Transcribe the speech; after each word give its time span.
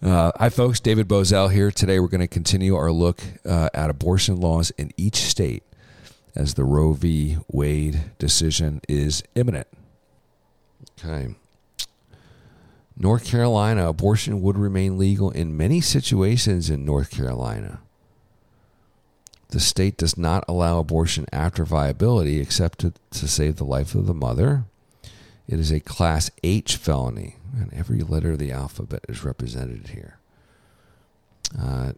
Uh, 0.00 0.30
hi, 0.36 0.48
folks. 0.48 0.78
David 0.78 1.08
Bozell 1.08 1.52
here. 1.52 1.72
Today, 1.72 1.98
we're 1.98 2.06
going 2.06 2.20
to 2.20 2.28
continue 2.28 2.76
our 2.76 2.92
look 2.92 3.20
uh, 3.44 3.68
at 3.74 3.90
abortion 3.90 4.40
laws 4.40 4.70
in 4.78 4.92
each 4.96 5.16
state 5.16 5.64
as 6.36 6.54
the 6.54 6.62
Roe 6.62 6.92
v. 6.92 7.38
Wade 7.50 8.12
decision 8.16 8.80
is 8.88 9.24
imminent. 9.34 9.66
Okay. 10.98 11.34
North 12.96 13.26
Carolina, 13.26 13.88
abortion 13.88 14.40
would 14.40 14.56
remain 14.56 14.98
legal 14.98 15.30
in 15.32 15.56
many 15.56 15.80
situations 15.80 16.70
in 16.70 16.84
North 16.84 17.10
Carolina. 17.10 17.80
The 19.48 19.60
state 19.60 19.96
does 19.96 20.16
not 20.16 20.44
allow 20.46 20.78
abortion 20.78 21.26
after 21.32 21.64
viability 21.64 22.38
except 22.38 22.78
to, 22.80 22.92
to 23.10 23.26
save 23.26 23.56
the 23.56 23.64
life 23.64 23.96
of 23.96 24.06
the 24.06 24.14
mother. 24.14 24.64
It 25.48 25.58
is 25.58 25.72
a 25.72 25.80
Class 25.80 26.30
H 26.44 26.76
felony, 26.76 27.36
and 27.56 27.72
every 27.72 28.00
letter 28.00 28.32
of 28.32 28.38
the 28.38 28.52
alphabet 28.52 29.04
is 29.08 29.24
represented 29.24 29.88
here. 29.88 30.18
Uh, 31.58 31.92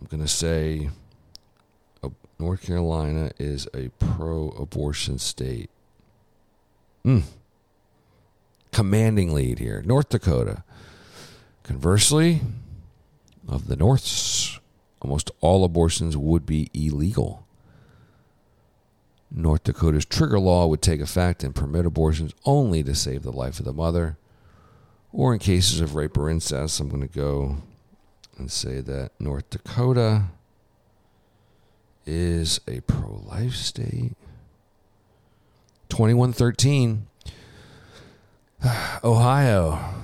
I'm 0.00 0.06
going 0.08 0.22
to 0.22 0.28
say 0.28 0.90
uh, 2.02 2.08
North 2.38 2.62
Carolina 2.62 3.32
is 3.38 3.68
a 3.74 3.88
pro 3.98 4.48
abortion 4.50 5.18
state. 5.18 5.70
Mm. 7.04 7.22
Commanding 8.72 9.32
lead 9.32 9.58
here. 9.58 9.82
North 9.84 10.08
Dakota. 10.08 10.64
Conversely, 11.62 12.40
of 13.48 13.68
the 13.68 13.76
Norths, 13.76 14.58
almost 15.00 15.30
all 15.40 15.64
abortions 15.64 16.16
would 16.16 16.46
be 16.46 16.70
illegal. 16.74 17.46
North 19.34 19.64
Dakota's 19.64 20.04
trigger 20.04 20.38
law 20.38 20.66
would 20.66 20.82
take 20.82 21.00
effect 21.00 21.42
and 21.42 21.54
permit 21.54 21.86
abortions 21.86 22.34
only 22.44 22.82
to 22.82 22.94
save 22.94 23.22
the 23.22 23.32
life 23.32 23.58
of 23.58 23.64
the 23.64 23.72
mother, 23.72 24.18
or 25.12 25.32
in 25.32 25.38
cases 25.38 25.80
of 25.80 25.94
rape 25.94 26.16
or 26.18 26.28
incest. 26.28 26.80
I'm 26.80 26.88
going 26.88 27.00
to 27.00 27.08
go 27.08 27.58
and 28.36 28.50
say 28.50 28.80
that 28.80 29.12
North 29.18 29.48
Dakota 29.50 30.24
is 32.04 32.60
a 32.68 32.80
pro 32.80 33.22
life 33.26 33.54
state. 33.54 34.12
2113. 35.88 37.06
Ohio, 39.04 39.94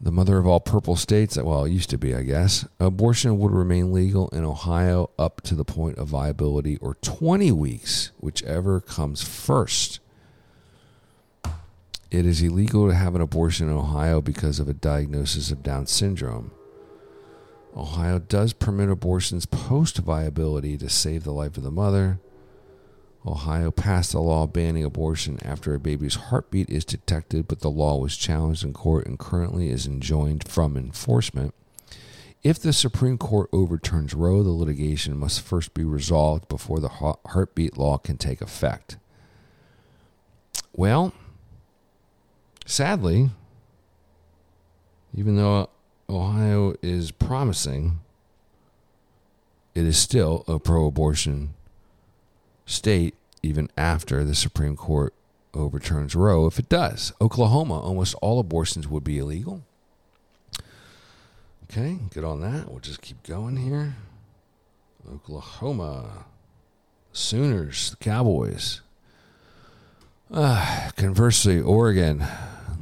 the 0.00 0.12
mother 0.12 0.38
of 0.38 0.46
all 0.46 0.60
purple 0.60 0.96
states, 0.96 1.36
well, 1.36 1.64
it 1.64 1.72
used 1.72 1.90
to 1.90 1.98
be, 1.98 2.14
I 2.14 2.22
guess. 2.22 2.66
Abortion 2.78 3.38
would 3.38 3.50
remain 3.50 3.92
legal 3.92 4.28
in 4.28 4.44
Ohio 4.44 5.10
up 5.18 5.40
to 5.42 5.54
the 5.54 5.64
point 5.64 5.98
of 5.98 6.08
viability 6.08 6.76
or 6.78 6.94
20 7.02 7.50
weeks, 7.52 8.12
whichever 8.18 8.80
comes 8.80 9.22
first. 9.22 9.98
It 12.10 12.24
is 12.24 12.40
illegal 12.40 12.88
to 12.88 12.94
have 12.94 13.14
an 13.14 13.20
abortion 13.20 13.68
in 13.68 13.74
Ohio 13.74 14.22
because 14.22 14.60
of 14.60 14.68
a 14.68 14.74
diagnosis 14.74 15.50
of 15.50 15.62
Down 15.62 15.86
syndrome. 15.86 16.52
Ohio 17.76 18.18
does 18.18 18.52
permit 18.52 18.88
abortions 18.88 19.46
post 19.46 19.98
viability 19.98 20.78
to 20.78 20.88
save 20.88 21.24
the 21.24 21.32
life 21.32 21.56
of 21.56 21.64
the 21.64 21.70
mother. 21.70 22.18
Ohio 23.28 23.70
passed 23.70 24.14
a 24.14 24.20
law 24.20 24.46
banning 24.46 24.84
abortion 24.84 25.38
after 25.44 25.74
a 25.74 25.78
baby's 25.78 26.14
heartbeat 26.14 26.70
is 26.70 26.82
detected, 26.82 27.46
but 27.46 27.60
the 27.60 27.70
law 27.70 27.98
was 27.98 28.16
challenged 28.16 28.64
in 28.64 28.72
court 28.72 29.06
and 29.06 29.18
currently 29.18 29.68
is 29.68 29.86
enjoined 29.86 30.48
from 30.48 30.78
enforcement. 30.78 31.54
If 32.42 32.58
the 32.58 32.72
Supreme 32.72 33.18
Court 33.18 33.50
overturns 33.52 34.14
Roe, 34.14 34.42
the 34.42 34.48
litigation 34.48 35.18
must 35.18 35.42
first 35.42 35.74
be 35.74 35.84
resolved 35.84 36.48
before 36.48 36.80
the 36.80 37.16
heartbeat 37.26 37.76
law 37.76 37.98
can 37.98 38.16
take 38.16 38.40
effect. 38.40 38.96
Well, 40.72 41.12
sadly, 42.64 43.28
even 45.14 45.36
though 45.36 45.68
Ohio 46.08 46.76
is 46.80 47.10
promising, 47.10 47.98
it 49.74 49.84
is 49.84 49.98
still 49.98 50.44
a 50.48 50.58
pro 50.58 50.86
abortion 50.86 51.52
state 52.64 53.14
even 53.42 53.70
after 53.76 54.24
the 54.24 54.34
Supreme 54.34 54.76
Court 54.76 55.14
overturns 55.54 56.14
Roe 56.14 56.46
if 56.46 56.58
it 56.58 56.68
does. 56.68 57.12
Oklahoma, 57.20 57.80
almost 57.80 58.14
all 58.22 58.38
abortions 58.38 58.86
would 58.88 59.04
be 59.04 59.18
illegal. 59.18 59.62
Okay, 61.64 61.98
good 62.14 62.24
on 62.24 62.40
that. 62.40 62.70
We'll 62.70 62.80
just 62.80 63.02
keep 63.02 63.22
going 63.22 63.56
here. 63.56 63.96
Oklahoma, 65.12 66.24
Sooners, 67.12 67.90
the 67.90 67.96
Cowboys. 67.96 68.80
Uh, 70.30 70.90
conversely, 70.96 71.60
Oregon, 71.60 72.24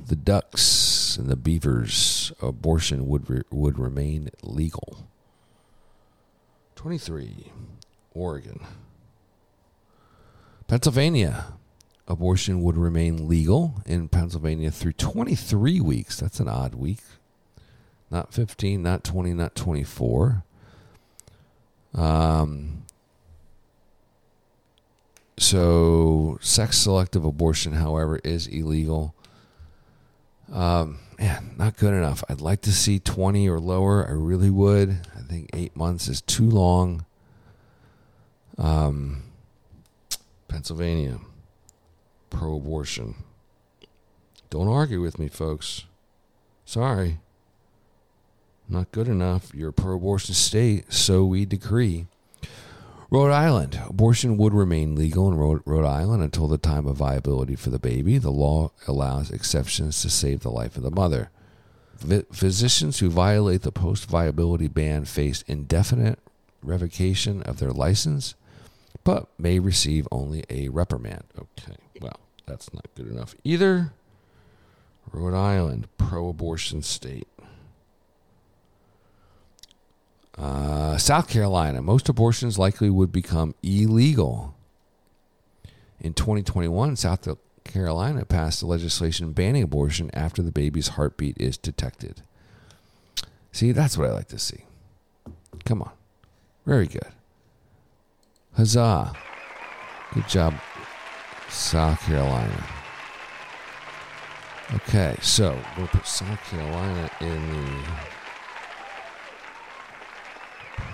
the 0.06 0.16
Ducks 0.16 1.16
and 1.16 1.28
the 1.28 1.36
Beavers, 1.36 2.32
abortion 2.40 3.06
would 3.08 3.28
re- 3.30 3.42
would 3.50 3.78
remain 3.78 4.30
legal. 4.42 5.06
23, 6.76 7.52
Oregon. 8.14 8.60
Pennsylvania, 10.68 11.52
abortion 12.08 12.62
would 12.62 12.76
remain 12.76 13.28
legal 13.28 13.74
in 13.86 14.08
Pennsylvania 14.08 14.70
through 14.70 14.92
23 14.92 15.80
weeks. 15.80 16.18
That's 16.18 16.40
an 16.40 16.48
odd 16.48 16.74
week. 16.74 17.00
Not 18.10 18.32
15, 18.32 18.82
not 18.82 19.04
20, 19.04 19.32
not 19.34 19.54
24. 19.54 20.44
Um, 21.94 22.84
so, 25.38 26.38
sex 26.40 26.78
selective 26.78 27.24
abortion, 27.24 27.74
however, 27.74 28.20
is 28.24 28.46
illegal. 28.46 29.14
Um, 30.52 30.98
man, 31.18 31.54
not 31.58 31.76
good 31.76 31.94
enough. 31.94 32.24
I'd 32.28 32.40
like 32.40 32.62
to 32.62 32.72
see 32.72 32.98
20 32.98 33.48
or 33.48 33.58
lower. 33.58 34.06
I 34.06 34.12
really 34.12 34.50
would. 34.50 35.00
I 35.16 35.20
think 35.20 35.50
eight 35.52 35.76
months 35.76 36.08
is 36.08 36.22
too 36.22 36.48
long. 36.48 37.04
Um, 38.56 39.22
Pennsylvania, 40.48 41.18
pro 42.30 42.56
abortion. 42.56 43.14
Don't 44.50 44.68
argue 44.68 45.00
with 45.00 45.18
me, 45.18 45.28
folks. 45.28 45.84
Sorry. 46.64 47.18
Not 48.68 48.92
good 48.92 49.08
enough. 49.08 49.54
You're 49.54 49.70
a 49.70 49.72
pro 49.72 49.96
abortion 49.96 50.34
state, 50.34 50.92
so 50.92 51.24
we 51.24 51.44
decree. 51.44 52.06
Rhode 53.10 53.30
Island. 53.30 53.80
Abortion 53.88 54.36
would 54.36 54.52
remain 54.52 54.96
legal 54.96 55.28
in 55.28 55.36
Rhode, 55.36 55.86
Island 55.86 56.22
until 56.22 56.48
the 56.48 56.58
time 56.58 56.86
of 56.86 56.96
viability 56.96 57.54
for 57.54 57.70
the 57.70 57.78
baby. 57.78 58.18
The 58.18 58.32
law 58.32 58.72
allows 58.88 59.30
exceptions 59.30 60.02
to 60.02 60.10
save 60.10 60.40
the 60.40 60.50
life 60.50 60.76
of 60.76 60.82
the 60.82 60.90
mother. 60.90 61.30
physicians 62.32 62.98
who 62.98 63.08
violate 63.08 63.62
the 63.62 63.72
post 63.72 64.10
viability 64.10 64.68
ban 64.68 65.04
face 65.04 65.44
indefinite 65.46 66.18
revocation 66.62 67.42
of 67.42 67.58
their 67.58 67.70
license 67.70 68.34
but 69.06 69.28
may 69.38 69.60
receive 69.60 70.08
only 70.10 70.42
a 70.50 70.68
reprimand. 70.68 71.22
Okay, 71.38 71.76
well, 72.00 72.18
that's 72.44 72.74
not 72.74 72.86
good 72.96 73.06
enough 73.06 73.36
either. 73.44 73.92
Rhode 75.12 75.32
Island, 75.32 75.86
pro 75.96 76.28
abortion 76.28 76.82
state. 76.82 77.28
Uh, 80.36 80.98
South 80.98 81.28
Carolina, 81.28 81.80
most 81.80 82.08
abortions 82.08 82.58
likely 82.58 82.90
would 82.90 83.12
become 83.12 83.54
illegal. 83.62 84.56
In 86.00 86.12
2021, 86.12 86.96
South 86.96 87.28
Carolina 87.62 88.24
passed 88.24 88.60
a 88.60 88.66
legislation 88.66 89.30
banning 89.30 89.62
abortion 89.62 90.10
after 90.14 90.42
the 90.42 90.50
baby's 90.50 90.88
heartbeat 90.88 91.40
is 91.40 91.56
detected. 91.56 92.22
See, 93.52 93.70
that's 93.70 93.96
what 93.96 94.08
I 94.08 94.12
like 94.12 94.28
to 94.28 94.38
see. 94.38 94.64
Come 95.64 95.80
on. 95.80 95.92
Very 96.66 96.88
good. 96.88 97.12
Huzzah. 98.56 99.12
Good 100.14 100.28
job, 100.28 100.54
South 101.50 102.00
Carolina. 102.00 102.66
Okay, 104.74 105.14
so 105.20 105.60
we'll 105.76 105.86
put 105.88 106.06
South 106.06 106.40
Carolina 106.44 107.10
in 107.20 107.50
the 107.50 107.82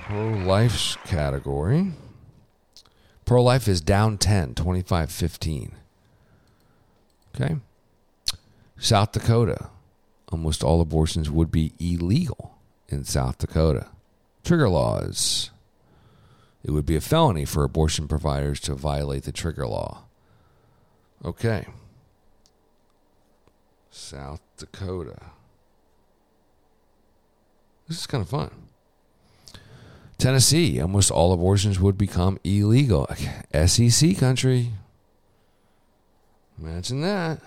pro 0.03 0.29
life 0.45 0.97
category. 1.05 1.93
Pro 3.25 3.43
life 3.45 3.69
is 3.69 3.81
down 3.81 4.19
10, 4.19 4.55
25 4.55 5.13
15. 5.13 5.73
Okay. 7.35 7.57
South 8.77 9.13
Dakota. 9.13 9.71
Almost 10.33 10.65
all 10.65 10.81
abortions 10.81 11.31
would 11.31 11.53
be 11.53 11.73
illegal 11.79 12.59
in 12.89 13.05
South 13.05 13.39
Dakota. 13.39 13.87
Trigger 14.43 14.69
laws. 14.69 15.52
It 16.65 16.71
would 16.71 16.87
be 16.87 16.97
a 16.97 17.01
felony 17.01 17.45
for 17.45 17.65
abortion 17.65 18.07
providers 18.07 18.61
to 18.61 18.75
violate 18.75 19.25
the 19.25 19.33
trigger 19.33 19.67
law. 19.67 20.05
Okay. 21.25 21.67
South 23.91 24.41
Dakota. 24.57 25.19
This 27.89 27.99
is 27.99 28.07
kind 28.07 28.23
of 28.23 28.29
fun. 28.29 28.51
Tennessee, 30.19 30.81
almost 30.81 31.11
all 31.11 31.33
abortions 31.33 31.81
would 31.81 31.99
become 31.99 32.39
illegal. 32.45 33.09
SEC 33.67 34.17
country. 34.17 34.71
Imagine 36.59 37.01
that. 37.01 37.41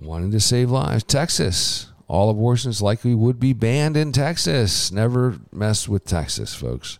wanting 0.00 0.30
to 0.30 0.40
save 0.40 0.70
lives. 0.70 1.04
Texas, 1.04 1.88
all 2.10 2.28
abortions 2.28 2.82
likely 2.82 3.14
would 3.14 3.38
be 3.38 3.52
banned 3.52 3.96
in 3.96 4.10
Texas. 4.10 4.90
Never 4.90 5.38
mess 5.52 5.88
with 5.88 6.04
Texas, 6.04 6.52
folks. 6.52 6.98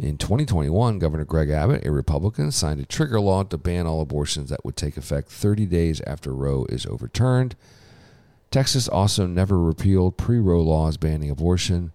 In 0.00 0.16
2021, 0.16 0.98
Governor 0.98 1.26
Greg 1.26 1.50
Abbott, 1.50 1.84
a 1.84 1.90
Republican, 1.90 2.50
signed 2.50 2.80
a 2.80 2.86
trigger 2.86 3.20
law 3.20 3.42
to 3.42 3.58
ban 3.58 3.86
all 3.86 4.00
abortions 4.00 4.48
that 4.48 4.64
would 4.64 4.74
take 4.74 4.96
effect 4.96 5.28
30 5.28 5.66
days 5.66 6.00
after 6.06 6.32
Roe 6.32 6.64
is 6.70 6.86
overturned. 6.86 7.56
Texas 8.50 8.88
also 8.88 9.26
never 9.26 9.58
repealed 9.58 10.16
pre 10.16 10.38
Roe 10.38 10.62
laws 10.62 10.96
banning 10.96 11.28
abortion, 11.28 11.92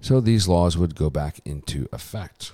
so 0.00 0.20
these 0.20 0.48
laws 0.48 0.76
would 0.76 0.96
go 0.96 1.10
back 1.10 1.38
into 1.44 1.86
effect. 1.92 2.52